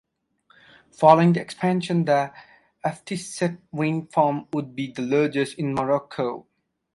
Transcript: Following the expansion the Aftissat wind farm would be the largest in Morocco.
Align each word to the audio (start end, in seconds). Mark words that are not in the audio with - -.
Following 0.93 1.33
the 1.33 1.41
expansion 1.41 2.05
the 2.05 2.33
Aftissat 2.83 3.59
wind 3.71 4.11
farm 4.11 4.47
would 4.51 4.75
be 4.75 4.91
the 4.91 5.03
largest 5.03 5.59
in 5.59 5.75
Morocco. 5.75 6.47